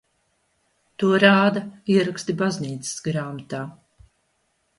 To 1.03 1.09
rāda 1.23 1.63
ieraksti 1.97 2.35
baznīcas 2.41 2.97
grāmatā. 3.11 3.63